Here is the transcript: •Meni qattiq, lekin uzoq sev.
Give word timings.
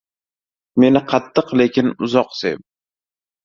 •Meni 0.83 1.03
qattiq, 1.11 1.53
lekin 1.61 1.95
uzoq 2.07 2.35
sev. 2.41 2.69